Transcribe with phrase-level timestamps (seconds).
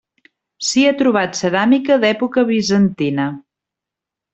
[0.69, 3.33] S'hi ha trobat ceràmica d'època bizantina.